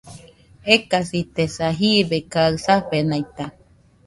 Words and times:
Ekasitesa, 0.73 1.67
jibe 1.79 2.17
kaɨ 2.31 2.53
safenaita 2.65 3.45